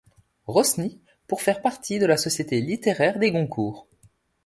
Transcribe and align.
Rosny 0.47 0.99
pour 1.27 1.43
faire 1.43 1.61
partie 1.61 1.99
de 1.99 2.07
la 2.07 2.17
Société 2.17 2.59
littéraire 2.59 3.19
des 3.19 3.29
Goncourt. 3.31 3.87